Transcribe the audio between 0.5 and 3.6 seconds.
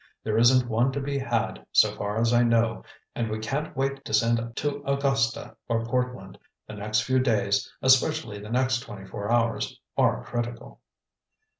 one to be had, so far as I know, and we